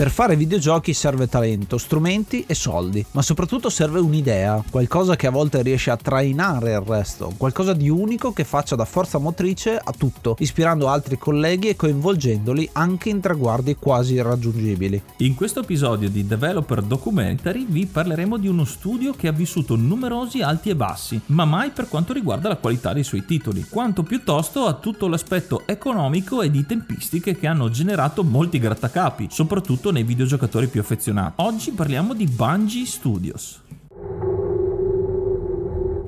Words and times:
Per 0.00 0.10
fare 0.10 0.34
videogiochi 0.34 0.94
serve 0.94 1.28
talento, 1.28 1.76
strumenti 1.76 2.44
e 2.46 2.54
soldi, 2.54 3.04
ma 3.10 3.20
soprattutto 3.20 3.68
serve 3.68 4.00
un'idea, 4.00 4.64
qualcosa 4.70 5.14
che 5.14 5.26
a 5.26 5.30
volte 5.30 5.60
riesce 5.60 5.90
a 5.90 5.98
trainare 5.98 6.72
il 6.72 6.80
resto, 6.80 7.34
qualcosa 7.36 7.74
di 7.74 7.90
unico 7.90 8.32
che 8.32 8.44
faccia 8.44 8.76
da 8.76 8.86
forza 8.86 9.18
motrice 9.18 9.76
a 9.76 9.92
tutto, 9.92 10.36
ispirando 10.38 10.88
altri 10.88 11.18
colleghi 11.18 11.68
e 11.68 11.76
coinvolgendoli 11.76 12.70
anche 12.72 13.10
in 13.10 13.20
traguardi 13.20 13.76
quasi 13.76 14.14
irraggiungibili. 14.14 15.02
In 15.18 15.34
questo 15.34 15.60
episodio 15.60 16.08
di 16.08 16.26
Developer 16.26 16.80
Documentary 16.80 17.66
vi 17.68 17.84
parleremo 17.84 18.38
di 18.38 18.48
uno 18.48 18.64
studio 18.64 19.12
che 19.12 19.28
ha 19.28 19.32
vissuto 19.32 19.76
numerosi 19.76 20.40
alti 20.40 20.70
e 20.70 20.76
bassi, 20.76 21.20
ma 21.26 21.44
mai 21.44 21.72
per 21.72 21.90
quanto 21.90 22.14
riguarda 22.14 22.48
la 22.48 22.56
qualità 22.56 22.94
dei 22.94 23.04
suoi 23.04 23.26
titoli, 23.26 23.66
quanto 23.68 24.02
piuttosto 24.02 24.64
a 24.64 24.72
tutto 24.72 25.08
l'aspetto 25.08 25.64
economico 25.66 26.40
e 26.40 26.50
di 26.50 26.64
tempistiche 26.64 27.36
che 27.36 27.46
hanno 27.46 27.68
generato 27.68 28.24
molti 28.24 28.58
grattacapi, 28.58 29.26
soprattutto 29.30 29.88
nei 29.90 30.02
videogiocatori 30.04 30.68
più 30.68 30.80
affezionati. 30.80 31.34
Oggi 31.36 31.72
parliamo 31.72 32.14
di 32.14 32.26
Bungie 32.26 32.86
Studios. 32.86 33.60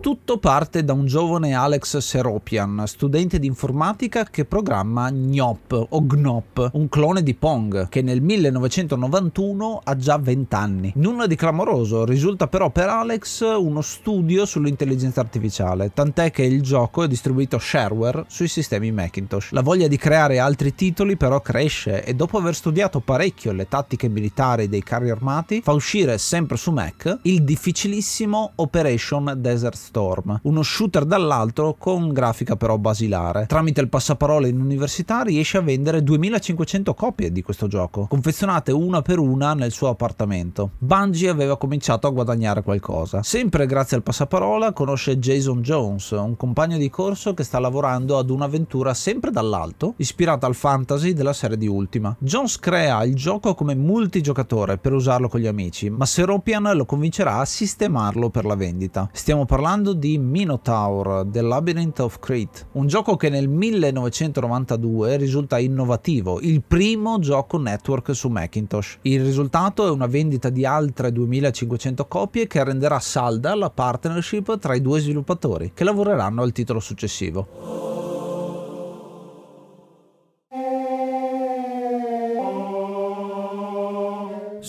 Tutto 0.03 0.39
parte 0.39 0.83
da 0.83 0.95
un 0.95 1.07
giovane 1.07 1.55
Alex 1.55 1.99
Seropian, 1.99 2.83
studente 2.87 3.39
di 3.39 3.47
informatica 3.47 4.25
che 4.25 4.45
programma 4.45 5.09
Gnop 5.13 5.87
o 5.91 6.03
Gnop, 6.03 6.71
un 6.73 6.89
clone 6.89 7.23
di 7.23 7.35
Pong, 7.35 7.89
che 7.89 8.03
nel 8.03 8.21
1991 8.21 9.81
ha 9.85 9.97
già 9.97 10.19
20 10.19 10.55
anni. 10.57 10.93
Nulla 10.97 11.29
di 11.29 11.37
clamoroso, 11.37 12.05
risulta 12.05 12.49
però 12.49 12.71
per 12.71 12.89
Alex 12.89 13.43
uno 13.57 13.81
studio 13.81 14.45
sull'intelligenza 14.45 15.21
artificiale, 15.21 15.93
tant'è 15.95 16.33
che 16.33 16.43
il 16.43 16.63
gioco 16.63 17.05
è 17.05 17.09
distribuito 17.09 17.61
shareware 17.61 18.25
sui 18.27 18.49
sistemi 18.49 18.91
Macintosh. 18.91 19.53
La 19.53 19.63
voglia 19.63 19.87
di 19.87 19.99
creare 19.99 20.41
altri 20.41 20.75
titoli 20.75 21.17
però 21.17 21.41
cresce 21.41 22.03
e 22.03 22.15
dopo 22.15 22.39
aver 22.39 22.57
studiato 22.57 22.99
parecchio 22.99 23.53
le 23.53 23.69
tattiche 23.69 24.09
militari 24.09 24.69
dei 24.69 24.83
carri 24.83 25.11
armati, 25.11 25.61
fa 25.63 25.71
uscire 25.71 26.19
sempre 26.19 26.57
su 26.57 26.73
Mac 26.73 27.21
il 27.23 27.45
difficilissimo 27.45 28.51
Operation 28.57 29.35
Desert 29.37 29.91
Storm, 29.93 30.41
uno 30.45 30.63
shooter 30.63 31.05
dall'altro 31.05 31.75
con 31.75 32.15
grafica 32.15 32.57
però 32.57 32.79
basilare. 32.79 33.45
Tramite 33.45 33.83
il 33.83 33.91
passaparola 33.91 34.47
in 34.47 34.59
università 34.59 35.21
riesce 35.21 35.59
a 35.59 35.61
vendere 35.61 36.03
2500 36.03 36.95
copie 36.95 37.31
di 37.31 37.43
questo 37.43 37.67
gioco, 37.67 38.07
confezionate 38.09 38.73
una 38.73 39.03
per 39.03 39.19
una 39.19 39.53
nel 39.53 39.71
suo 39.71 39.89
appartamento. 39.89 40.71
Bungie 40.79 41.29
aveva 41.29 41.59
cominciato 41.59 42.07
a 42.07 42.11
guadagnare 42.11 42.63
qualcosa. 42.63 43.23
Sempre 43.23 43.67
grazie 43.67 43.99
al 43.99 44.03
passaparola 44.03 44.73
conosce 44.73 45.19
Jason 45.19 45.61
Jones, 45.61 46.13
un 46.13 46.37
compagno 46.37 46.79
di 46.79 46.89
corso 46.89 47.35
che 47.35 47.45
sta 47.45 47.59
lavorando 47.59 48.17
ad 48.17 48.31
un'avventura 48.31 48.95
sempre 48.95 49.31
dall'alto, 49.31 49.93
ispirata 49.99 50.47
al 50.47 50.55
fantasy 50.55 51.13
della 51.13 51.35
serie 51.35 51.59
di 51.59 51.67
Ultima. 51.67 52.17
Jones 52.19 52.59
crea 52.59 53.05
il 53.05 53.15
gioco 53.15 53.55
come 53.55 53.75
multigiocatore 53.75 54.79
per 54.79 54.95
usarlo 54.95 55.29
con 55.29 55.41
gli 55.41 55.47
amici, 55.47 55.91
ma 55.91 56.07
Seropian 56.07 56.71
lo 56.75 56.87
convincerà 56.87 57.37
a 57.37 57.45
sistemarlo 57.45 58.31
per 58.31 58.47
la 58.47 58.55
vendita. 58.55 59.11
Stiamo 59.13 59.45
parlando 59.45 59.82
parlando 59.83 59.93
di 59.95 60.17
Minotaur, 60.19 61.27
The 61.29 61.43
Labyrinth 61.43 61.99
of 61.99 62.21
Crete, 62.21 62.67
un 62.73 62.87
gioco 62.87 63.17
che 63.17 63.29
nel 63.29 63.49
1992 63.49 65.17
risulta 65.17 65.59
innovativo, 65.59 66.41
il 66.41 66.63
primo 66.63 67.19
gioco 67.19 67.59
network 67.59 68.15
su 68.15 68.29
Macintosh. 68.29 68.99
Il 69.03 69.25
risultato 69.25 69.87
è 69.87 69.91
una 69.91 70.07
vendita 70.07 70.51
di 70.51 70.65
altre 70.65 71.11
2500 71.11 72.07
copie 72.07 72.47
che 72.47 72.63
renderà 72.63 73.01
salda 73.01 73.55
la 73.57 73.71
partnership 73.71 74.59
tra 74.59 74.75
i 74.75 74.81
due 74.81 75.01
sviluppatori, 75.01 75.73
che 75.75 75.85
lavoreranno 75.85 76.43
al 76.43 76.53
titolo 76.53 76.79
successivo. 76.79 77.92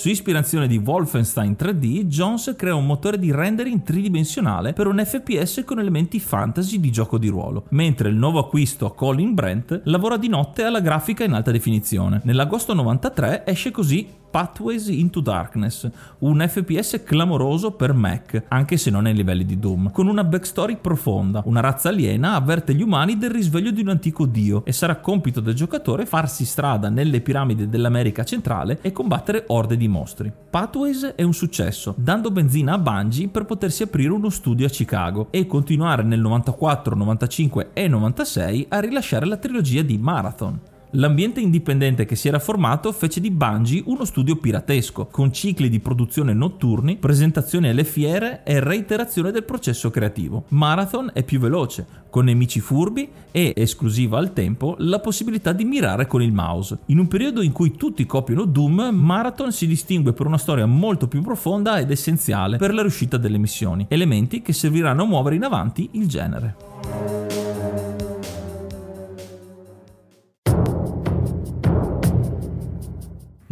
Su 0.03 0.09
ispirazione 0.09 0.67
di 0.67 0.75
Wolfenstein 0.75 1.55
3D, 1.57 2.07
Jones 2.07 2.55
crea 2.57 2.75
un 2.75 2.85
motore 2.85 3.17
di 3.17 3.31
rendering 3.31 3.83
tridimensionale 3.83 4.73
per 4.73 4.87
un 4.87 5.01
FPS 5.01 5.63
con 5.65 5.79
elementi 5.79 6.19
fantasy 6.19 6.81
di 6.81 6.91
gioco 6.91 7.17
di 7.17 7.29
ruolo, 7.29 7.67
mentre 7.69 8.09
il 8.09 8.15
nuovo 8.15 8.39
acquisto 8.39 8.91
Colin 8.91 9.33
Brent 9.33 9.83
lavora 9.85 10.17
di 10.17 10.27
notte 10.27 10.63
alla 10.65 10.81
grafica 10.81 11.23
in 11.23 11.31
alta 11.31 11.51
definizione. 11.51 12.19
Nell'agosto 12.25 12.73
93 12.73 13.45
esce 13.45 13.71
così 13.71 14.05
Pathways 14.33 14.87
into 14.87 15.19
Darkness, 15.19 15.87
un 16.21 16.43
FPS 16.49 17.03
clamoroso 17.05 17.69
per 17.73 17.93
Mac, 17.93 18.45
anche 18.47 18.77
se 18.77 18.89
non 18.89 19.05
ai 19.05 19.13
livelli 19.13 19.45
di 19.45 19.59
Doom, 19.59 19.91
con 19.91 20.07
una 20.07 20.23
backstory 20.23 20.77
profonda. 20.81 21.43
Una 21.45 21.59
razza 21.59 21.89
aliena 21.89 22.33
avverte 22.33 22.73
gli 22.73 22.81
umani 22.81 23.19
del 23.19 23.29
risveglio 23.29 23.69
di 23.69 23.81
un 23.81 23.89
antico 23.89 24.25
dio 24.25 24.65
e 24.65 24.71
sarà 24.71 24.95
compito 24.95 25.39
del 25.39 25.53
giocatore 25.53 26.07
farsi 26.07 26.45
strada 26.45 26.89
nelle 26.89 27.21
piramidi 27.21 27.69
dell'America 27.69 28.23
centrale 28.23 28.79
e 28.81 28.91
combattere 28.91 29.43
orde 29.49 29.77
di 29.77 29.87
mostri. 29.87 30.33
Pathways 30.49 31.13
è 31.15 31.21
un 31.21 31.33
successo, 31.35 31.93
dando 31.95 32.31
benzina 32.31 32.73
a 32.73 32.79
Bungie 32.79 33.27
per 33.27 33.45
potersi 33.45 33.83
aprire 33.83 34.13
uno 34.13 34.29
studio 34.29 34.65
a 34.65 34.69
Chicago 34.69 35.27
e 35.29 35.45
continuare 35.45 36.01
nel 36.01 36.19
94, 36.19 36.95
95 36.95 37.69
e 37.73 37.87
96 37.87 38.65
a 38.69 38.79
rilasciare 38.79 39.27
la 39.27 39.37
trilogia 39.37 39.83
di 39.83 39.99
Marathon. 39.99 40.72
L'ambiente 40.95 41.39
indipendente 41.39 42.05
che 42.05 42.15
si 42.15 42.27
era 42.27 42.37
formato 42.37 42.91
fece 42.91 43.19
di 43.19 43.31
Bungie 43.31 43.81
uno 43.87 44.05
studio 44.05 44.35
piratesco, 44.35 45.07
con 45.07 45.33
cicli 45.33 45.67
di 45.67 45.79
produzione 45.79 46.33
notturni, 46.33 46.97
presentazioni 46.97 47.67
alle 47.67 47.83
fiere 47.83 48.43
e 48.43 48.59
reiterazione 48.59 49.31
del 49.31 49.43
processo 49.43 49.89
creativo. 49.89 50.43
Marathon 50.49 51.09
è 51.11 51.23
più 51.23 51.39
veloce, 51.39 51.87
con 52.11 52.25
nemici 52.25 52.59
furbi 52.59 53.09
e, 53.31 53.53
esclusiva 53.55 54.19
al 54.19 54.33
tempo, 54.33 54.75
la 54.77 54.99
possibilità 54.99 55.51
di 55.51 55.63
mirare 55.63 56.05
con 56.05 56.21
il 56.21 56.31
mouse. 56.31 56.77
In 56.87 56.99
un 56.99 57.07
periodo 57.07 57.41
in 57.41 57.53
cui 57.53 57.75
tutti 57.75 58.05
copiano 58.05 58.45
Doom, 58.45 58.89
Marathon 58.93 59.51
si 59.51 59.65
distingue 59.65 60.13
per 60.13 60.27
una 60.27 60.37
storia 60.37 60.67
molto 60.67 61.07
più 61.07 61.23
profonda 61.23 61.79
ed 61.79 61.89
essenziale 61.89 62.57
per 62.57 62.71
la 62.71 62.81
riuscita 62.81 63.17
delle 63.17 63.39
missioni, 63.39 63.87
elementi 63.89 64.43
che 64.43 64.53
serviranno 64.53 65.01
a 65.01 65.07
muovere 65.07 65.37
in 65.37 65.43
avanti 65.43 65.89
il 65.93 66.07
genere. 66.07 67.42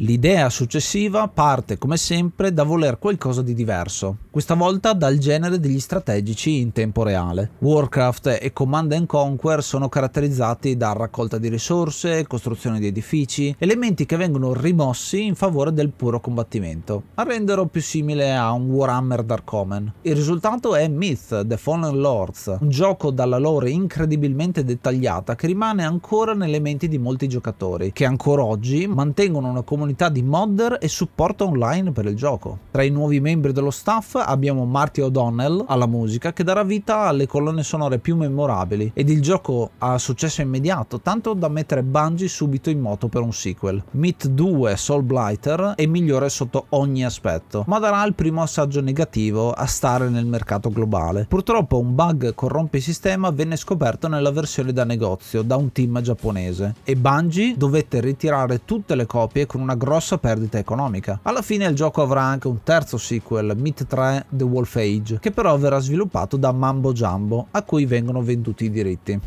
L'idea 0.01 0.50
successiva 0.50 1.27
parte 1.27 1.77
come 1.77 1.95
sempre 1.95 2.51
da 2.51 2.63
voler 2.63 2.98
qualcosa 2.98 3.44
di 3.44 3.53
diverso, 3.53 4.18
questa 4.31 4.54
volta 4.54 4.94
dal 4.94 5.18
genere 5.18 5.60
degli 5.60 5.81
strategici 5.81 6.62
in 6.62 6.72
tempo 6.72 7.04
reale. 7.04 7.51
Warcraft 7.57 8.38
e 8.42 8.54
Command 8.54 9.06
Conquer 9.06 9.62
sono 9.62 9.89
caratterizzati 9.89 10.78
da 10.78 10.94
raccolta 10.94 11.38
di 11.38 11.50
risorse, 11.50 12.25
costruzione 12.28 12.80
di 12.80 12.88
edifici, 12.88 13.54
elementi 13.57 14.06
che 14.06 14.16
vengono 14.16 14.54
rimossi 14.54 15.25
in 15.25 15.36
favore 15.36 15.74
del 15.74 15.89
puro 15.89 16.22
combattimento, 16.22 17.04
a 17.16 17.24
renderlo 17.24 17.66
più 17.66 17.81
simile 17.81 18.33
a 18.33 18.54
un 18.54 18.69
Warhammer 18.69 19.24
Dark 19.24 19.51
Omen. 19.51 19.94
Il 20.04 20.16
risultato 20.16 20.75
è 20.75 20.88
Myth, 20.88 21.45
The 21.45 21.57
Fallen 21.57 22.00
Lords, 22.00 22.56
un 22.62 22.69
gioco 22.69 23.12
dalla 23.12 23.38
lore 23.38 23.69
incredibilmente 23.69 24.63
dettagliata 24.63 25.36
che 25.36 25.48
rimane 25.48 25.83
ancora 25.83 26.33
nelle 26.33 26.62
menti 26.62 26.88
di 26.88 26.98
molti 26.98 27.28
giocatori, 27.28 27.92
che 27.92 28.06
ancora 28.06 28.45
oggi 28.45 28.88
mantengono 28.88 29.50
una 29.50 29.63
comunità 29.63 30.07
di 30.07 30.24
modder 30.24 30.78
e 30.80 30.88
supporto 30.88 31.44
online 31.44 31.92
per 31.92 32.06
il 32.06 32.16
gioco. 32.16 32.60
Tra 32.72 32.83
i 32.83 32.89
nuovi 32.89 33.19
membri 33.19 33.51
dello 33.51 33.72
staff 33.72 34.19
abbiamo 34.25 34.65
Marty 34.65 35.01
O'Donnell 35.01 35.65
alla 35.68 35.85
musica 35.85 36.33
che 36.33 36.44
darà 36.44 36.63
vita 36.63 37.01
alle 37.01 37.27
colonne 37.27 37.63
sonore 37.63 38.00
più 38.00 38.15
memorabili 38.15 38.91
ed 38.94 39.09
il 39.09 39.21
gioco 39.21 39.71
ha 39.79 39.97
successo 39.97 40.41
immediato, 40.41 41.00
tanto 41.01 41.33
da 41.33 41.47
mettere 41.47 41.83
Bungie 41.83 42.27
subito 42.27 42.69
in 42.69 42.79
moto 42.79 43.07
per 43.07 43.21
un 43.21 43.33
sequel. 43.33 43.83
Myth 43.91 44.27
2 44.27 44.75
Soul 44.77 45.03
Blighter 45.03 45.73
è 45.75 45.85
migliore 45.85 46.29
sotto 46.29 46.65
ogni 46.69 47.06
aspetto, 47.06 47.63
ma 47.68 47.79
darà 47.79 48.03
il 48.06 48.13
primo 48.13 48.41
assaggio 48.41 48.81
negativo 48.81 49.51
a 49.51 49.65
stare 49.65 50.09
nel 50.09 50.25
mercato 50.25 50.69
globale. 50.69 51.25
Purtroppo 51.27 51.79
un 51.79 51.95
bug 51.95 52.33
corrompe 52.35 52.77
il 52.77 52.83
sistema 52.83 53.29
venne 53.29 53.56
scoperto 53.56 54.07
nella 54.07 54.31
versione 54.31 54.73
da 54.73 54.83
negozio 54.83 55.41
da 55.41 55.56
un 55.56 55.71
team 55.71 56.01
giapponese 56.01 56.75
e 56.83 56.95
Bungie 56.95 57.56
dovette 57.57 58.00
ritirare 58.00 58.65
tutte 58.65 58.95
le 58.95 59.06
copie 59.06 59.45
con 59.45 59.62
una 59.62 59.75
grossa 59.75 60.18
perdita 60.18 60.57
economica. 60.57 61.19
Alla 61.23 61.41
fine 61.41 61.65
il 61.65 61.75
gioco 61.75 62.01
avrà 62.01 62.21
anche 62.21 62.47
un 62.47 62.63
terzo 62.63 62.97
sequel, 62.97 63.56
Myth 63.57 63.85
3 63.85 64.11
The 64.30 64.44
Wolf 64.44 64.75
Age, 64.75 65.19
che 65.19 65.31
però 65.31 65.58
verrà 65.58 65.80
sviluppato 65.80 66.38
da 66.38 66.52
Mambo 66.52 66.92
Jumbo, 66.94 67.48
a 67.52 67.63
cui 67.63 67.86
vengono 67.86 68.22
venduti 68.22 68.66
i 68.66 68.69
diritti. 68.69 69.19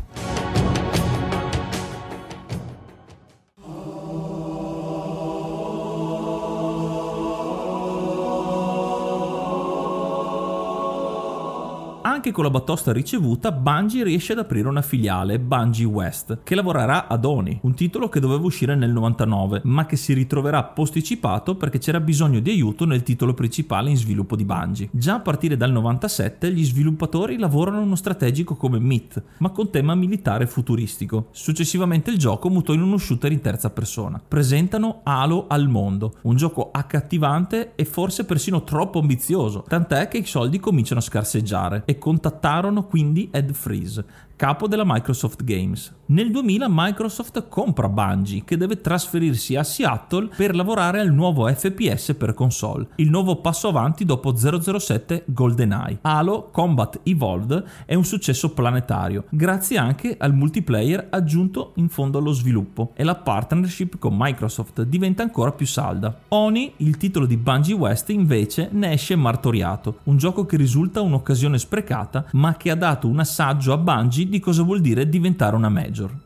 Anche 12.25 12.37
con 12.37 12.51
la 12.51 12.59
batosta 12.59 12.91
ricevuta, 12.91 13.51
Bungie 13.51 14.03
riesce 14.03 14.31
ad 14.31 14.39
aprire 14.39 14.67
una 14.67 14.81
filiale, 14.81 15.37
Bungie 15.37 15.85
West, 15.85 16.39
che 16.43 16.55
lavorerà 16.55 17.07
ad 17.07 17.23
Oni, 17.23 17.59
un 17.61 17.75
titolo 17.75 18.09
che 18.09 18.19
doveva 18.19 18.43
uscire 18.43 18.73
nel 18.73 18.89
99, 18.89 19.61
ma 19.65 19.85
che 19.85 19.95
si 19.95 20.11
ritroverà 20.13 20.63
posticipato 20.63 21.53
perché 21.53 21.77
c'era 21.77 21.99
bisogno 21.99 22.39
di 22.39 22.49
aiuto 22.49 22.85
nel 22.85 23.03
titolo 23.03 23.35
principale 23.35 23.91
in 23.91 23.97
sviluppo 23.97 24.35
di 24.35 24.43
Bungie. 24.43 24.89
Già 24.89 25.13
a 25.13 25.19
partire 25.19 25.55
dal 25.55 25.71
97 25.71 26.51
gli 26.51 26.65
sviluppatori 26.65 27.37
lavorano 27.37 27.81
uno 27.81 27.93
strategico 27.93 28.55
come 28.55 28.79
Myth, 28.79 29.21
ma 29.37 29.51
con 29.51 29.69
tema 29.69 29.93
militare 29.93 30.47
futuristico. 30.47 31.27
Successivamente 31.29 32.09
il 32.09 32.17
gioco 32.17 32.49
mutò 32.49 32.73
in 32.73 32.81
uno 32.81 32.97
shooter 32.97 33.33
in 33.33 33.41
terza 33.41 33.69
persona. 33.69 34.19
Presentano 34.27 35.01
Halo 35.03 35.45
al 35.47 35.69
mondo, 35.69 36.15
un 36.23 36.35
gioco 36.37 36.71
accattivante 36.71 37.73
e 37.75 37.85
forse 37.85 38.25
persino 38.25 38.63
troppo 38.63 38.97
ambizioso, 38.97 39.63
tant'è 39.67 40.07
che 40.07 40.17
i 40.17 40.25
soldi 40.25 40.59
cominciano 40.59 41.01
a 41.01 41.03
scarseggiare 41.03 41.83
e 41.85 41.99
contattarono 42.15 42.85
quindi 42.85 43.29
Ed 43.31 43.51
Freeze, 43.51 44.03
capo 44.35 44.67
della 44.67 44.83
Microsoft 44.85 45.43
Games. 45.43 45.93
Nel 46.07 46.29
2000 46.29 46.67
Microsoft 46.69 47.47
compra 47.47 47.89
Bungie 47.89 48.43
che 48.43 48.57
deve 48.57 48.79
trasferirsi 48.79 49.55
a 49.55 49.63
Seattle 49.63 50.29
per 50.35 50.55
lavorare 50.55 50.99
al 50.99 51.11
nuovo 51.11 51.47
FPS 51.47 52.13
per 52.15 52.35
console, 52.35 52.89
il 52.97 53.09
nuovo 53.09 53.37
passo 53.37 53.69
avanti 53.69 54.05
dopo 54.05 54.35
007 54.35 55.23
GoldenEye. 55.25 55.99
Halo 56.01 56.49
Combat 56.51 56.99
Evolved 57.03 57.63
è 57.85 57.95
un 57.95 58.05
successo 58.05 58.53
planetario, 58.53 59.25
grazie 59.29 59.77
anche 59.77 60.15
al 60.19 60.35
multiplayer 60.35 61.07
aggiunto 61.09 61.71
in 61.75 61.89
fondo 61.89 62.19
allo 62.19 62.33
sviluppo 62.33 62.91
e 62.93 63.03
la 63.03 63.15
partnership 63.15 63.97
con 63.97 64.15
Microsoft 64.15 64.83
diventa 64.83 65.23
ancora 65.23 65.53
più 65.53 65.65
salda. 65.65 66.15
Oni, 66.27 66.73
il 66.77 66.97
titolo 66.97 67.25
di 67.25 67.37
Bungie 67.37 67.73
West, 67.73 68.09
invece 68.09 68.69
ne 68.71 68.91
esce 68.91 69.15
martoriato, 69.15 69.99
un 70.03 70.17
gioco 70.17 70.45
che 70.45 70.57
risulta 70.57 71.01
un'occasione 71.01 71.57
sprecata 71.57 72.25
ma 72.33 72.55
che 72.57 72.69
ha 72.69 72.75
dato 72.75 73.07
un 73.07 73.19
assaggio 73.19 73.73
a 73.73 73.77
Bungie 73.77 74.24
di 74.29 74.39
cosa 74.39 74.63
vuol 74.63 74.81
dire 74.81 75.07
diventare 75.07 75.55
una 75.55 75.69
major. 75.69 76.23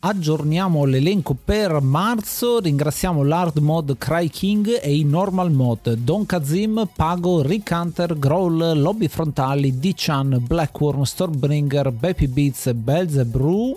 Aggiorniamo 0.00 0.84
l'elenco 0.84 1.34
per 1.34 1.80
marzo, 1.80 2.60
ringraziamo 2.60 3.24
l'hard 3.24 3.58
mod 3.58 3.98
Cry 3.98 4.28
King 4.28 4.78
e 4.80 4.94
i 4.94 5.02
normal 5.02 5.50
mod 5.50 5.92
Don 5.94 6.24
Kazim, 6.24 6.88
Pago, 6.94 7.42
Rick 7.42 7.70
Hunter, 7.72 8.16
Growl, 8.16 8.80
Lobby 8.80 9.08
Frontali, 9.08 9.76
D-Chan, 9.80 10.44
Blackworm, 10.46 11.02
Stormbringer, 11.02 11.90
Baby 11.90 12.28
Beats, 12.28 12.72
Belzebrew 12.72 13.76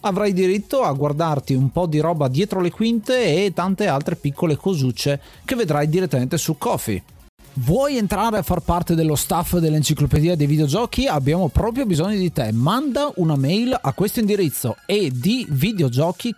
avrai 0.00 0.32
diritto 0.32 0.82
a 0.82 0.92
guardarti 0.92 1.54
un 1.54 1.70
po' 1.70 1.86
di 1.86 2.00
roba 2.00 2.28
dietro 2.28 2.60
le 2.60 2.70
quinte 2.70 3.44
e 3.44 3.52
tante 3.52 3.86
altre 3.86 4.16
piccole 4.16 4.56
cosucce 4.56 5.20
che 5.44 5.54
vedrai 5.54 5.88
direttamente 5.88 6.38
su 6.38 6.56
Kofi. 6.58 7.02
Vuoi 7.54 7.96
entrare 7.96 8.38
a 8.38 8.42
far 8.42 8.60
parte 8.60 8.94
dello 8.94 9.16
staff 9.16 9.56
dell'enciclopedia 9.56 10.36
dei 10.36 10.46
videogiochi? 10.46 11.06
Abbiamo 11.06 11.48
proprio 11.48 11.86
bisogno 11.86 12.16
di 12.16 12.32
te. 12.32 12.52
Manda 12.52 13.10
una 13.16 13.36
mail 13.36 13.76
a 13.80 13.92
questo 13.94 14.20
indirizzo 14.20 14.76
di 14.86 15.44
videogiochi 15.48 16.36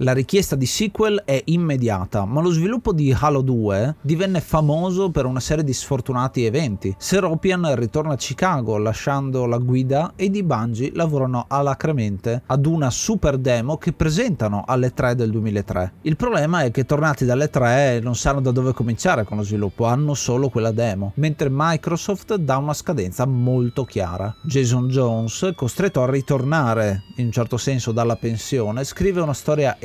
La 0.00 0.12
richiesta 0.12 0.56
di 0.56 0.66
sequel 0.66 1.22
è 1.24 1.40
immediata, 1.46 2.26
ma 2.26 2.42
lo 2.42 2.50
sviluppo 2.50 2.92
di 2.92 3.16
Halo 3.18 3.40
2 3.40 3.96
divenne 4.02 4.42
famoso 4.42 5.10
per 5.10 5.24
una 5.24 5.40
serie 5.40 5.64
di 5.64 5.72
sfortunati 5.72 6.44
eventi. 6.44 6.94
Seropian 6.98 7.74
ritorna 7.76 8.12
a 8.12 8.16
Chicago 8.16 8.76
lasciando 8.76 9.46
la 9.46 9.56
guida 9.56 10.12
e 10.14 10.24
i 10.26 10.42
Bungie 10.42 10.90
lavorano 10.92 11.46
alacremente 11.48 12.42
ad 12.44 12.66
una 12.66 12.90
super 12.90 13.38
demo 13.38 13.78
che 13.78 13.94
presentano 13.94 14.64
alle 14.66 14.92
3 14.92 15.14
del 15.14 15.30
2003. 15.30 15.92
Il 16.02 16.16
problema 16.16 16.64
è 16.64 16.70
che 16.70 16.84
tornati 16.84 17.24
dalle 17.24 17.48
3 17.48 18.00
non 18.00 18.16
sanno 18.16 18.42
da 18.42 18.50
dove 18.50 18.74
cominciare 18.74 19.24
con 19.24 19.38
lo 19.38 19.44
sviluppo, 19.44 19.86
hanno 19.86 20.12
solo 20.12 20.50
quella 20.50 20.72
demo, 20.72 21.12
mentre 21.14 21.48
Microsoft 21.50 22.34
dà 22.34 22.58
una 22.58 22.74
scadenza 22.74 23.24
molto 23.24 23.86
chiara. 23.86 24.34
Jason 24.42 24.88
Jones, 24.88 25.52
costretto 25.56 26.02
a 26.02 26.10
ritornare 26.10 27.04
in 27.16 27.26
un 27.26 27.32
certo 27.32 27.56
senso 27.56 27.92
dalla 27.92 28.16
pensione, 28.16 28.84
scrive 28.84 29.22
una 29.22 29.32
storia 29.32 29.78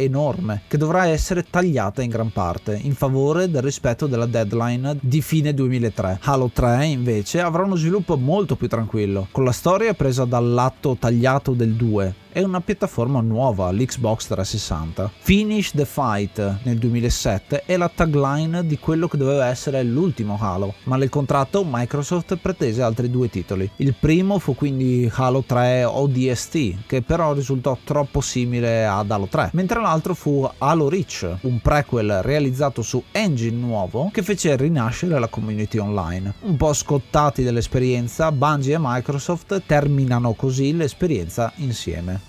che 0.68 0.78
dovrà 0.78 1.08
essere 1.08 1.46
tagliata 1.50 2.02
in 2.02 2.10
gran 2.10 2.32
parte 2.32 2.80
in 2.82 2.94
favore 2.94 3.50
del 3.50 3.62
rispetto 3.62 4.08
della 4.08 4.26
deadline 4.26 4.98
di 5.02 5.22
fine 5.22 5.54
2003. 5.54 6.20
Halo 6.24 6.50
3 6.54 6.86
invece 6.86 7.42
avrà 7.42 7.64
uno 7.64 7.76
sviluppo 7.76 8.18
molto 8.18 8.56
più 8.56 8.68
tranquillo, 8.68 9.28
con 9.32 9.44
la 9.44 9.52
storia 9.52 9.94
presa 9.94 10.26
dal 10.26 10.50
lato 10.50 10.96
tagliato 11.00 11.54
del 11.54 11.74
2 11.74 12.16
è 12.32 12.42
una 12.42 12.62
piattaforma 12.62 13.20
nuova, 13.22 13.72
l'Xbox 13.72 14.28
360. 14.28 15.12
Finish 15.20 15.72
the 15.72 15.86
Fight 15.86 16.60
nel 16.64 16.78
2007 16.78 17.64
è 17.66 17.76
la 17.78 17.92
tagline 17.94 18.66
di 18.66 18.78
quello 18.80 19.08
che 19.08 19.18
doveva 19.18 19.48
essere 19.48 19.84
l'ultimo 19.84 20.38
Halo, 20.40 20.76
ma 20.84 20.96
nel 20.96 21.10
contratto 21.10 21.66
Microsoft 21.68 22.38
pretese 22.38 22.82
altri 22.82 23.10
due 23.10 23.30
titoli. 23.30 23.70
Il 23.78 23.94
primo 24.00 24.40
fu 24.40 24.56
quindi 24.56 25.12
Halo 25.14 25.44
3 25.46 25.84
ODST, 25.84 26.86
che 26.88 27.02
però 27.02 27.34
risultò 27.34 27.78
troppo 27.84 28.22
simile 28.22 28.86
ad 28.86 29.12
Halo 29.12 29.28
3, 29.28 29.50
mentre 29.54 29.82
l'altro 29.82 30.14
fu 30.14 30.50
Halo 30.58 30.90
Reach, 30.90 31.28
un 31.42 31.60
prequel 31.60 32.22
realizzato 32.22 32.82
su 32.82 33.04
engine 33.12 33.58
nuovo 33.58 34.10
che 34.12 34.24
fece 34.24 34.56
rinascere 34.56 35.20
la 35.20 35.28
community 35.28 35.78
online. 35.78 36.34
Un 36.42 36.56
po' 36.56 36.74
scottati 36.74 37.44
dall'esperienza, 37.44 38.32
Bungie 38.32 38.76
e 38.76 38.80
Microsoft 38.80 39.64
terminano 39.66 40.34
così 40.34 40.74
l'esperienza 40.74 41.52
insieme. 41.56 42.21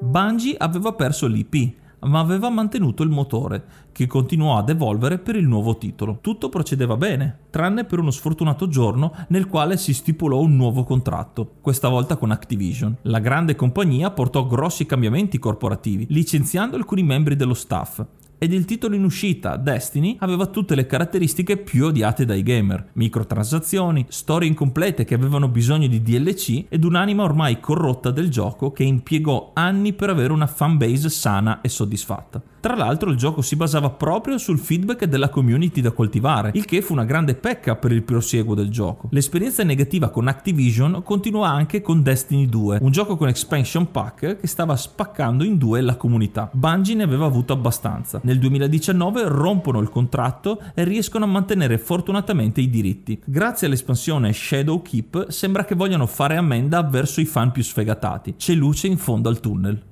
Bungie 0.00 0.56
aveva 0.56 0.94
perso 0.94 1.26
l'IP, 1.26 1.74
ma 2.00 2.20
aveva 2.20 2.48
mantenuto 2.48 3.02
il 3.02 3.10
motore, 3.10 3.64
che 3.92 4.06
continuò 4.06 4.56
ad 4.56 4.68
evolvere 4.68 5.18
per 5.18 5.36
il 5.36 5.46
nuovo 5.46 5.76
titolo. 5.76 6.18
Tutto 6.20 6.48
procedeva 6.48 6.96
bene, 6.96 7.40
tranne 7.50 7.84
per 7.84 7.98
uno 7.98 8.10
sfortunato 8.10 8.68
giorno 8.68 9.12
nel 9.28 9.48
quale 9.48 9.76
si 9.76 9.92
stipulò 9.92 10.40
un 10.40 10.56
nuovo 10.56 10.84
contratto, 10.84 11.56
questa 11.60 11.88
volta 11.88 12.16
con 12.16 12.30
Activision. 12.30 12.96
La 13.02 13.18
grande 13.18 13.54
compagnia 13.54 14.10
portò 14.10 14.46
grossi 14.46 14.86
cambiamenti 14.86 15.38
corporativi, 15.38 16.06
licenziando 16.08 16.76
alcuni 16.76 17.02
membri 17.02 17.36
dello 17.36 17.54
staff, 17.54 18.02
ed 18.38 18.52
il 18.52 18.64
titolo 18.64 18.94
in 18.94 19.02
uscita, 19.02 19.56
Destiny, 19.56 20.16
aveva 20.20 20.46
tutte 20.46 20.76
le 20.76 20.86
caratteristiche 20.86 21.56
più 21.56 21.86
odiate 21.86 22.24
dai 22.24 22.42
gamer. 22.42 22.90
Microtransazioni, 22.92 24.06
storie 24.08 24.48
incomplete 24.48 25.04
che 25.04 25.14
avevano 25.14 25.48
bisogno 25.48 25.88
di 25.88 26.00
DLC 26.00 26.66
ed 26.68 26.84
un'anima 26.84 27.24
ormai 27.24 27.58
corrotta 27.58 28.12
del 28.12 28.30
gioco 28.30 28.70
che 28.70 28.84
impiegò 28.84 29.50
anni 29.54 29.92
per 29.92 30.10
avere 30.10 30.32
una 30.32 30.46
fanbase 30.46 31.08
sana 31.10 31.60
e 31.60 31.68
soddisfatta. 31.68 32.40
Tra 32.60 32.74
l'altro 32.74 33.10
il 33.10 33.16
gioco 33.16 33.40
si 33.40 33.54
basava 33.54 33.90
proprio 33.90 34.36
sul 34.36 34.58
feedback 34.58 35.04
della 35.04 35.28
community 35.28 35.80
da 35.80 35.92
coltivare, 35.92 36.50
il 36.54 36.64
che 36.64 36.82
fu 36.82 36.92
una 36.92 37.04
grande 37.04 37.34
pecca 37.34 37.76
per 37.76 37.92
il 37.92 38.02
prosieguo 38.02 38.54
del 38.54 38.68
gioco. 38.68 39.08
L'esperienza 39.12 39.62
negativa 39.62 40.10
con 40.10 40.26
Activision 40.26 41.02
continuò 41.04 41.42
anche 41.42 41.80
con 41.80 42.02
Destiny 42.02 42.46
2, 42.46 42.78
un 42.82 42.90
gioco 42.90 43.16
con 43.16 43.28
expansion 43.28 43.90
pack 43.92 44.40
che 44.40 44.46
stava 44.48 44.74
spaccando 44.74 45.44
in 45.44 45.56
due 45.56 45.80
la 45.80 45.96
comunità. 45.96 46.50
Bungie 46.52 46.94
ne 46.94 47.04
aveva 47.04 47.26
avuto 47.26 47.52
abbastanza. 47.52 48.20
Nel 48.24 48.40
2019 48.40 49.28
rompono 49.28 49.80
il 49.80 49.88
contratto 49.88 50.60
e 50.74 50.82
riescono 50.82 51.24
a 51.24 51.28
mantenere 51.28 51.78
fortunatamente 51.78 52.60
i 52.60 52.68
diritti. 52.68 53.20
Grazie 53.24 53.68
all'espansione 53.68 54.32
Shadow 54.32 54.82
Keep 54.82 55.28
sembra 55.28 55.64
che 55.64 55.76
vogliano 55.76 56.06
fare 56.06 56.36
ammenda 56.36 56.82
verso 56.82 57.20
i 57.20 57.24
fan 57.24 57.52
più 57.52 57.62
sfegatati. 57.62 58.34
C'è 58.36 58.54
luce 58.54 58.88
in 58.88 58.98
fondo 58.98 59.28
al 59.28 59.38
tunnel. 59.38 59.87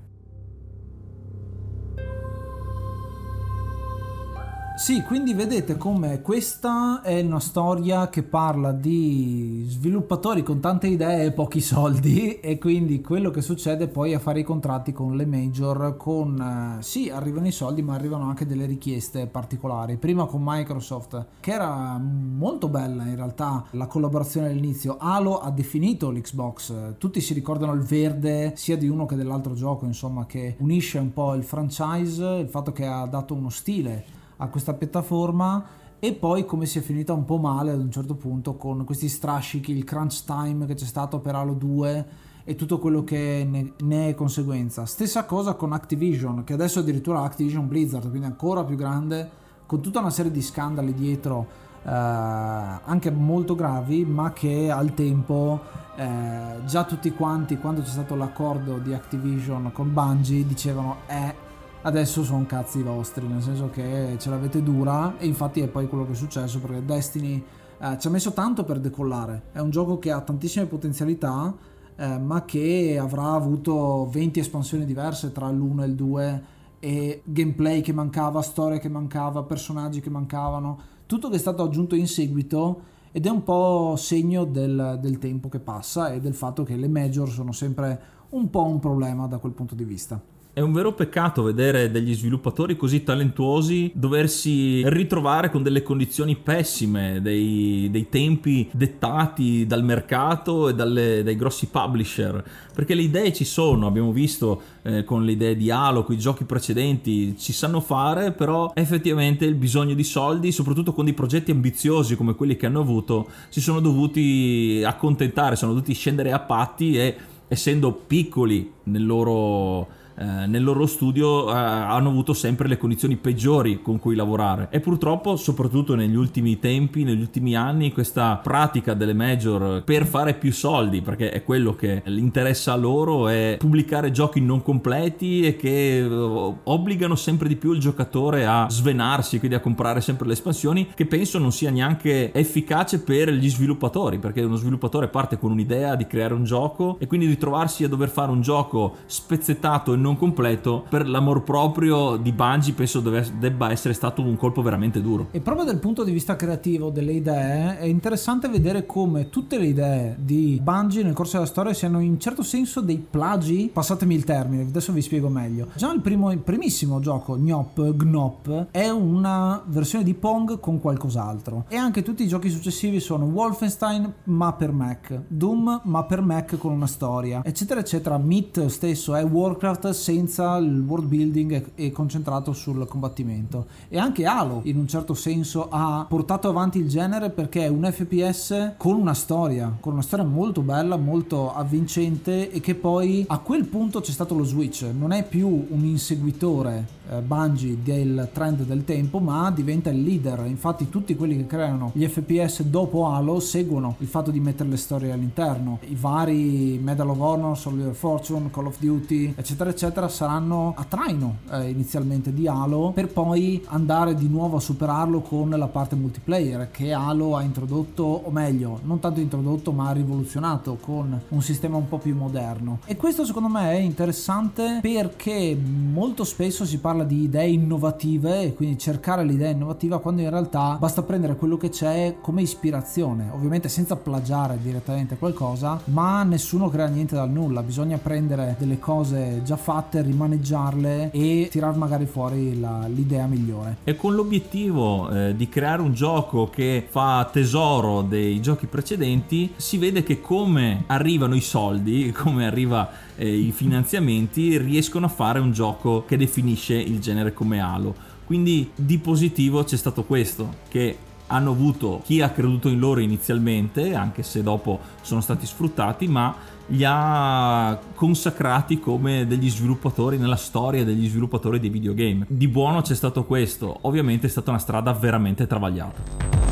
Sì, 4.77 5.01
quindi 5.01 5.33
vedete 5.33 5.79
come 5.79 6.21
questa 6.21 7.01
è 7.01 7.23
una 7.23 7.41
storia 7.41 8.11
che 8.11 8.23
parla 8.23 8.73
di 8.73 9.65
sviluppatori 9.67 10.43
con 10.43 10.61
tante 10.61 10.87
idee 10.87 11.25
e 11.25 11.33
pochi 11.33 11.63
soldi 11.63 12.35
e 12.41 12.59
quindi 12.59 13.01
quello 13.01 13.31
che 13.31 13.41
succede 13.41 13.89
poi 13.89 14.13
a 14.13 14.19
fare 14.19 14.41
i 14.41 14.45
contratti 14.45 14.93
con 14.93 15.17
le 15.17 15.25
major 15.25 15.97
con 15.97 16.77
eh, 16.79 16.83
sì, 16.83 17.09
arrivano 17.09 17.47
i 17.47 17.53
soldi 17.53 17.81
ma 17.81 17.95
arrivano 17.95 18.29
anche 18.29 18.45
delle 18.45 18.67
richieste 18.67 19.27
particolari. 19.27 19.97
Prima 19.97 20.27
con 20.27 20.43
Microsoft 20.45 21.25
che 21.41 21.53
era 21.53 21.99
molto 21.99 22.69
bella 22.69 23.05
in 23.05 23.17
realtà 23.17 23.65
la 23.71 23.87
collaborazione 23.87 24.49
all'inizio. 24.49 24.99
Halo 24.99 25.41
ha 25.41 25.51
definito 25.51 26.11
l'Xbox, 26.11 26.99
tutti 26.99 27.23
si 27.23 27.33
ricordano 27.33 27.73
il 27.73 27.81
verde 27.81 28.53
sia 28.57 28.77
di 28.77 28.89
uno 28.89 29.07
che 29.07 29.17
dell'altro 29.17 29.55
gioco, 29.55 29.87
insomma, 29.87 30.27
che 30.27 30.57
unisce 30.59 30.99
un 30.99 31.15
po' 31.15 31.33
il 31.33 31.45
franchise, 31.45 32.23
il 32.23 32.49
fatto 32.49 32.73
che 32.73 32.85
ha 32.85 33.07
dato 33.07 33.33
uno 33.33 33.49
stile 33.49 34.16
a 34.39 34.49
questa 34.49 34.75
piattaforma 34.75 35.65
e 35.99 36.13
poi 36.13 36.45
come 36.45 36.67
si 36.67 36.79
è 36.79 36.83
finita 36.83 37.13
un 37.15 37.25
po' 37.25 37.39
male 37.39 37.73
ad 37.73 37.81
un 37.81 37.91
certo 37.91 38.15
punto 38.15 38.57
con 38.57 38.85
questi 38.85 39.09
strascichi, 39.09 39.73
il 39.73 39.85
crunch 39.85 40.25
time 40.25 40.67
che 40.67 40.75
c'è 40.75 40.85
stato 40.85 41.21
per 41.21 41.35
Halo 41.35 41.55
2 41.55 42.07
e 42.45 42.55
tutto 42.55 42.79
quello 42.79 43.03
che 43.03 43.47
ne, 43.49 43.73
ne, 43.83 44.11
è 44.11 44.15
conseguenza. 44.15 44.87
Stessa 44.87 45.25
cosa 45.25 45.55
con 45.55 45.73
Activision, 45.73 46.45
che 46.45 46.53
adesso 46.53 46.81
addirittura 46.81 47.23
Activision 47.23 47.67
Blizzard, 47.67 48.09
quindi 48.09 48.27
ancora 48.27 48.63
più 48.63 48.77
grande, 48.77 49.29
con 49.67 49.81
tutta 49.81 49.99
una 49.99 50.11
serie 50.11 50.31
di 50.31 50.43
scandali 50.43 50.95
dietro, 50.95 51.47
eh, 51.83 51.91
anche 51.91 53.11
molto 53.11 53.57
gravi, 53.57 54.05
ma 54.05 54.33
che 54.33 54.71
al 54.71 54.95
tempo 54.95 55.61
eh, 55.97 56.65
già 56.67 56.85
tutti 56.85 57.11
quanti, 57.13 57.57
quando 57.57 57.81
c'è 57.81 57.89
stato 57.89 58.15
l'accordo 58.15 58.79
di 58.79 58.93
Activision 58.93 59.73
con 59.73 59.93
Bungie, 59.93 60.47
dicevano 60.47 60.99
eh 61.09 61.46
adesso 61.87 62.25
sono 62.25 62.45
cazzi 62.47 62.83
vostri, 62.83 63.29
nel 63.29 63.43
senso 63.43 63.71
che 63.71 64.17
ce 64.19 64.29
l'avete 64.29 64.61
dura 64.61 65.19
e 65.19 65.27
infatti 65.27 65.61
è 65.61 65.69
poi 65.69 65.87
quello 65.87 66.05
che 66.05 66.13
è 66.13 66.17
successo 66.17 66.59
perché 66.59 66.85
Destiny 66.85 67.43
eh, 67.79 67.97
ci 67.99 68.09
ha 68.09 68.11
messo 68.11 68.33
tanto 68.33 68.65
per 68.65 68.81
decollare, 68.81 69.45
è 69.53 69.61
un 69.61 69.71
gioco 69.71 70.01
che 70.01 70.11
ha 70.11 70.21
tantissime 70.21 70.67
potenzialità 70.67 71.55
eh, 71.95 72.19
ma 72.19 72.45
che 72.45 72.99
avrà 73.01 73.33
avuto 73.33 74.09
20 74.11 74.41
espansioni 74.41 74.85
diverse 74.85 75.31
tra 75.31 75.49
l'1 75.49 75.83
e 75.83 75.87
il 75.87 75.95
2 75.95 76.45
e 76.81 77.23
gameplay 77.25 77.81
che 77.83 77.93
mancava, 77.93 78.43
storia 78.43 78.79
che 78.79 78.89
mancava, 78.89 79.45
personaggi 79.45 80.01
che 80.01 80.11
mancavano, 80.11 80.79
tutto 81.07 81.29
che 81.29 81.37
è 81.37 81.39
stato 81.39 81.63
aggiunto 81.63 81.95
in 81.95 82.09
seguito 82.09 82.95
ed 83.13 83.27
è 83.27 83.31
un 83.31 83.45
po' 83.45 83.95
segno 83.97 84.45
del, 84.45 84.99
del 85.01 85.19
tempo 85.19 85.49
che 85.49 85.61
passa 85.61 86.13
e 86.13 86.21
del 86.21 86.35
fatto 86.35 86.65
che 86.65 86.75
le 86.75 86.89
major 86.89 87.31
sono 87.31 87.53
sempre 87.53 88.15
un 88.31 88.51
po' 88.51 88.65
un 88.65 88.81
problema 88.81 89.29
da 89.29 89.39
quel 89.39 89.53
punto 89.53 89.77
di 89.77 89.85
vista. 89.85 90.35
È 90.57 90.63
un 90.63 90.73
vero 90.73 90.95
peccato 90.95 91.43
vedere 91.43 91.91
degli 91.91 92.15
sviluppatori 92.15 92.79
così 92.79 93.03
talentuosi 93.03 93.93
doversi 93.95 94.89
ritrovare 94.89 95.51
con 95.51 95.63
delle 95.63 95.83
condizioni 95.83 96.35
pessime, 96.35 97.21
dei, 97.21 97.89
dei 97.91 98.09
tempi 98.09 98.67
dettati 98.73 99.67
dal 99.67 99.85
mercato 99.85 100.71
e 100.71 100.75
dalle, 100.75 101.23
dai 101.23 101.37
grossi 101.37 101.67
publisher, 101.67 102.43
perché 102.73 102.95
le 102.95 103.03
idee 103.03 103.35
ci 103.35 103.45
sono, 103.45 103.87
abbiamo 103.87 104.13
visto 104.13 104.63
eh, 104.81 105.05
con 105.05 105.27
le 105.27 105.33
idee 105.33 105.57
di 105.57 105.71
Halo, 105.71 106.05
con 106.05 106.15
i 106.15 106.19
giochi 106.19 106.45
precedenti, 106.45 107.37
ci 107.37 107.53
sanno 107.53 107.81
fare, 107.81 108.33
però 108.33 108.73
effettivamente 108.75 109.45
il 109.45 109.57
bisogno 109.57 109.93
di 109.93 110.05
soldi, 110.05 110.53
soprattutto 110.53 110.95
con 110.95 111.05
dei 111.05 111.13
progetti 111.13 111.51
ambiziosi 111.51 112.17
come 112.17 112.35
quelli 112.35 112.57
che 112.57 112.65
hanno 112.65 112.81
avuto, 112.81 113.29
si 113.51 113.61
sono 113.61 113.81
dovuti 113.81 114.83
accontentare, 114.87 115.55
sono 115.55 115.75
dovuti 115.75 115.93
scendere 115.93 116.33
a 116.33 116.39
patti 116.39 116.97
e 116.99 117.15
essendo 117.47 117.93
piccoli 117.93 118.73
nel 118.85 119.05
loro 119.05 120.05
eh, 120.19 120.47
nel 120.47 120.65
loro 120.65 120.87
studio 120.87 121.51
eh, 121.51 121.53
hanno 121.55 122.09
avuto 122.09 122.33
sempre 122.33 122.69
le 122.69 122.79
condizioni 122.79 123.17
peggiori 123.17 123.83
con 123.83 123.99
cui 123.99 124.15
lavorare. 124.15 124.69
E 124.71 124.81
purtroppo 124.81 125.37
soprattutto 125.37 125.95
negli 125.95 126.17
ultimi 126.17 126.59
tempi, 126.59 127.05
negli 127.05 127.21
ultimi 127.21 127.55
anni 127.57 127.93
questa 127.93 128.37
pratica 128.43 128.95
delle 128.95 129.13
major 129.13 129.83
per 129.85 130.07
fare 130.07 130.35
più 130.35 130.53
soldi 130.53 131.03
perché 131.03 131.31
è 131.31 131.43
quello 131.43 131.75
che 131.75 132.03
interessa 132.07 132.73
a 132.73 132.77
loro 132.77 133.29
è 133.29 133.57
pubblicare 133.59 134.11
giochi 134.11 134.41
non 134.41 134.63
completi 134.63 135.43
e 135.43 135.57
che 135.57 135.99
eh, 135.99 136.09
obbligano 136.09 137.15
sempre 137.15 137.49
di 137.49 137.57
più 137.57 137.73
il 137.73 137.81
giocatore 137.81 138.47
a 138.47 138.67
svenarsi 138.71 139.39
quindi 139.39 139.57
a 139.57 139.61
comprare 139.61 140.01
sempre 140.01 140.27
le 140.27 140.33
espansioni 140.33 140.89
che 140.95 141.07
penso 141.07 141.39
non 141.39 141.53
sia 141.53 141.71
neanche 141.71 142.33
efficace 142.33 143.01
per 143.01 143.31
gli 143.31 143.49
sviluppatori 143.49 144.19
perché 144.19 144.43
uno 144.43 144.57
sviluppatore 144.57 145.09
parte 145.09 145.39
con 145.39 145.51
un'idea 145.51 145.97
di 145.97 146.07
creare 146.07 146.35
un 146.35 146.45
gioco 146.45 146.97
e 146.99 147.07
quindi 147.07 147.27
ritrovarsi 147.27 147.85
a 147.85 147.89
dover 147.89 148.09
fare 148.09 148.31
un 148.31 148.41
gioco 148.41 148.97
spezzettato 149.07 149.93
e 149.93 149.97
non 149.97 150.06
completo 150.15 150.85
per 150.89 151.09
l'amor 151.09 151.43
proprio 151.43 152.17
di 152.17 152.33
Bungie 152.33 152.75
penso 152.75 153.01
deve, 153.01 153.27
debba 153.39 153.71
essere 153.71 153.95
stato 153.95 154.23
un 154.23 154.37
colpo 154.37 154.63
veramente 154.63 155.01
duro. 155.01 155.29
E 155.31 155.41
proprio 155.41 155.65
dal 155.65 155.79
punto 155.79 156.05
di 156.05 156.13
vista 156.13 156.37
creativo 156.37 156.91
delle 156.91 157.13
idee 157.13 157.79
è 157.79 157.85
interessante 157.85 158.49
vedere 158.49 158.87
come 158.87 159.31
tutte 159.31 159.59
le 159.59 159.67
idee 159.67 160.17
di 160.19 160.61
Bungie 160.63 161.03
nel 161.03 161.15
corso 161.15 161.37
della 161.37 161.49
storia 161.49 161.73
siano 161.73 162.01
in 162.01 162.21
certo 162.21 162.43
senso 162.43 162.81
dei 162.81 162.99
plagi, 162.99 163.71
passatemi 163.73 164.15
il 164.15 164.25
termine, 164.25 164.63
adesso 164.63 164.93
vi 164.93 165.03
spiego 165.03 165.29
meglio. 165.29 165.69
Già 165.75 165.93
il, 165.93 166.01
primo, 166.01 166.31
il 166.31 166.39
primissimo 166.39 167.01
gioco, 167.01 167.37
Gnop, 167.37 167.95
Gnop, 167.95 168.69
è 168.71 168.89
una 168.89 169.63
versione 169.67 170.05
di 170.05 170.15
Pong 170.15 170.61
con 170.61 170.81
qualcos'altro. 170.81 171.65
E 171.69 171.77
anche 171.77 172.03
tutti 172.03 172.23
i 172.23 172.29
giochi 172.29 172.51
successivi 172.51 173.01
sono 173.01 173.25
Wolfenstein 173.25 174.13
ma 174.25 174.53
per 174.53 174.73
Mac, 174.73 175.23
Doom 175.29 175.81
ma 175.85 176.05
per 176.05 176.21
Mac 176.21 176.57
con 176.59 176.73
una 176.73 176.87
storia, 176.87 177.43
eccetera 177.45 177.81
eccetera. 177.81 178.19
Myth 178.19 178.67
stesso 178.67 179.15
è 179.15 179.25
Warcraft 179.25 179.91
senza 179.97 180.57
il 180.59 180.85
world 180.87 181.09
building 181.09 181.71
e 181.75 181.91
concentrato 181.91 182.53
sul 182.53 182.87
combattimento. 182.87 183.67
E 183.89 183.99
anche 183.99 184.27
Halo, 184.27 184.61
in 184.65 184.77
un 184.77 184.87
certo 184.87 185.15
senso, 185.15 185.69
ha 185.71 186.05
portato 186.09 186.49
avanti 186.49 186.79
il 186.79 186.89
genere 186.89 187.31
perché 187.31 187.65
è 187.65 187.69
un 187.69 187.89
FPS 187.91 188.75
con 188.77 188.97
una 188.97 189.15
storia, 189.15 189.75
con 189.81 189.95
una 189.95 190.03
storia 190.03 190.25
molto 190.25 190.61
bella, 190.61 190.97
molto 190.97 191.53
avvincente 191.55 192.51
e 192.51 192.61
che 192.61 192.75
poi 192.75 193.25
a 193.27 193.39
quel 193.39 193.65
punto 193.65 194.01
c'è 194.01 194.13
stato 194.13 194.35
lo 194.35 194.45
switch. 194.45 194.87
Non 194.97 195.13
è 195.13 195.27
più 195.27 195.49
un 195.49 195.85
inseguitore 195.85 196.87
eh, 197.11 197.21
Bungie 197.21 197.79
del 197.83 198.29
trend 198.33 198.63
del 198.65 198.85
tempo, 198.85 199.19
ma 199.19 199.51
diventa 199.51 199.91
il 199.91 200.03
leader. 200.03 200.45
Infatti 200.47 200.89
tutti 200.89 201.17
quelli 201.17 201.37
che 201.37 201.47
creano 201.47 201.91
gli 201.95 202.07
FPS 202.07 202.63
dopo 202.63 203.09
Halo 203.09 203.41
seguono 203.41 203.97
il 203.99 204.07
fatto 204.07 204.31
di 204.31 204.41
mettere 204.41 204.69
le 204.69 204.77
storie 204.77 205.13
all'interno. 205.13 205.79
I 205.89 205.97
vari 205.99 206.79
Medal 206.83 207.11
of 207.11 207.19
Honor, 207.19 207.57
Soldier 207.57 207.95
Fortune, 207.95 208.51
Call 208.51 208.67
of 208.67 208.79
Duty, 208.79 209.35
eccetera, 209.37 209.71
eccetera 209.71 209.86
eccetera 209.87 210.09
saranno 210.09 210.75
a 210.77 210.85
traino 210.85 211.37
eh, 211.53 211.71
inizialmente 211.71 212.33
di 212.33 212.49
Halo 212.49 212.91
per 212.93 213.07
poi 213.07 213.65
andare 213.69 214.17
di 214.17 214.27
nuovo 214.29 214.57
a 214.57 214.61
superarlo 214.61 215.21
con 215.21 215.51
la 215.51 215.69
parte 215.69 215.95
multiplayer 215.95 216.73
che 216.73 216.93
Halo 216.93 217.37
ha 217.37 217.43
introdotto 217.43 218.03
o 218.03 218.31
meglio 218.31 218.81
non 218.83 218.99
tanto 218.99 219.21
introdotto 219.21 219.71
ma 219.71 219.89
ha 219.89 219.93
rivoluzionato 219.93 220.77
con 220.81 221.21
un 221.29 221.43
sistema 221.43 221.77
un 221.77 221.87
po' 221.89 221.99
più 221.99 222.17
moderno. 222.17 222.81
E 222.85 222.97
questo 222.97 223.25
secondo 223.25 223.49
me 223.49 223.71
è 223.71 223.79
interessante 223.79 224.81
perché 224.83 225.57
molto 225.57 226.25
spesso 226.25 226.65
si 226.65 226.79
parla 226.79 227.05
di 227.05 227.23
idee 227.23 227.49
innovative 227.49 228.43
e 228.43 228.55
quindi 228.55 228.79
cercare 228.79 229.25
l'idea 229.25 229.51
innovativa 229.51 230.01
quando 230.01 230.23
in 230.23 230.31
realtà 230.31 230.77
basta 230.81 231.03
prendere 231.03 231.37
quello 231.37 231.57
che 231.57 231.69
c'è 231.69 232.17
come 232.21 232.43
ispirazione. 232.43 233.31
Ovviamente 233.33 233.69
senza 233.69 233.95
plagiare 233.95 234.59
direttamente 234.61 235.17
qualcosa 235.17 235.81
ma 235.85 236.25
nessuno 236.25 236.69
crea 236.69 236.89
niente 236.89 237.15
dal 237.15 237.31
nulla. 237.31 237.63
Bisogna 237.63 237.99
prendere 237.99 238.57
delle 238.59 238.81
cose 238.81 239.43
già 239.45 239.57
fatte 239.57 239.75
fatte, 239.77 240.01
rimaneggiarle 240.01 241.11
e 241.13 241.49
tirar 241.51 241.77
magari 241.77 242.07
fuori 242.07 242.59
la, 242.59 242.87
l'idea 242.87 243.27
migliore. 243.27 243.79
E 243.85 243.95
con 243.95 244.15
l'obiettivo 244.15 245.11
eh, 245.11 245.37
di 245.37 245.49
creare 245.49 245.83
un 245.83 245.93
gioco 245.93 246.49
che 246.49 246.87
fa 246.89 247.29
tesoro 247.31 248.03
dei 248.03 248.41
giochi 248.41 248.67
precedenti, 248.67 249.53
si 249.57 249.77
vede 249.77 250.03
che 250.03 250.21
come 250.21 250.85
arrivano 250.87 251.35
i 251.35 251.41
soldi, 251.41 252.13
come 252.17 252.47
arriva 252.47 252.89
eh, 253.17 253.29
i 253.29 253.53
finanziamenti, 253.53 254.57
riescono 254.57 255.07
a 255.07 255.11
fare 255.11 255.39
un 255.39 255.53
gioco 255.53 256.05
che 256.07 256.17
definisce 256.17 256.75
il 256.75 257.01
genere 257.01 257.35
come 257.35 257.61
Halo. 257.61 257.95
Quindi 258.25 258.71
di 258.75 258.99
positivo 258.99 259.63
c'è 259.63 259.77
stato 259.77 260.05
questo, 260.05 260.55
che 260.69 260.97
hanno 261.29 261.51
avuto 261.51 262.01
chi 262.05 262.21
ha 262.21 262.31
creduto 262.31 262.69
in 262.69 262.79
loro 262.79 263.01
inizialmente, 263.01 263.95
anche 263.95 264.23
se 264.23 264.43
dopo 264.43 264.79
sono 265.01 265.21
stati 265.21 265.47
sfruttati, 265.47 266.07
ma 266.09 266.35
li 266.69 266.85
ha 266.85 267.79
consacrati 267.95 268.81
come 268.81 269.27
degli 269.27 269.49
sviluppatori 269.49 270.19
nella 270.19 270.37
storia 270.37 270.85
degli 270.85 271.09
sviluppatori 271.09 271.61
dei 271.61 271.71
videogame. 271.71 272.27
Di 272.29 272.49
buono 272.49 272.81
c'è 272.81 272.95
stato 272.95 273.25
questo, 273.25 273.79
ovviamente 273.83 274.27
è 274.27 274.31
stata 274.31 274.51
una 274.51 274.59
strada 274.59 274.93
veramente 274.93 275.47
travagliata. 275.47 276.46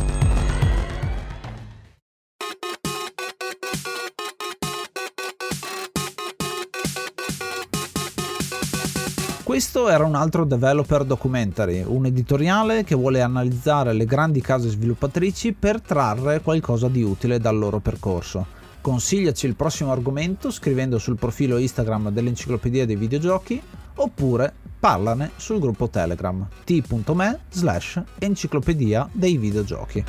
Questo 9.75 9.93
era 9.93 10.05
un 10.05 10.15
altro 10.15 10.45
developer 10.45 11.03
documentary, 11.03 11.83
un 11.85 12.07
editoriale 12.07 12.85
che 12.85 12.95
vuole 12.95 13.21
analizzare 13.21 13.93
le 13.93 14.05
grandi 14.05 14.41
case 14.41 14.69
sviluppatrici 14.69 15.53
per 15.53 15.81
trarre 15.81 16.43
qualcosa 16.43 16.87
di 16.87 17.03
utile 17.03 17.41
dal 17.41 17.59
loro 17.59 17.81
percorso. 17.81 18.47
Consigliaci 18.81 19.47
il 19.47 19.57
prossimo 19.57 19.91
argomento 19.91 20.53
scrivendo 20.53 20.99
sul 20.99 21.17
profilo 21.17 21.59
Instagram 21.59 22.11
dell'Enciclopedia 22.11 22.87
dei 22.87 22.95
Videogiochi 22.95 23.61
oppure 23.97 24.53
parlane 24.79 25.33
sul 25.35 25.59
gruppo 25.59 25.89
Telegram 25.89 26.47
t.me 26.63 27.41
slash 27.51 28.01
enciclopedia 28.21 29.09
dei 29.11 29.37
videogiochi. 29.37 30.05